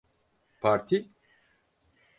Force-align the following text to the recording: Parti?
Parti? 0.61 0.97